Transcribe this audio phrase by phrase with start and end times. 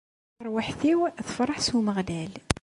[0.35, 2.33] Tarwiḥt-iw tefreḥ s Umeɣlal.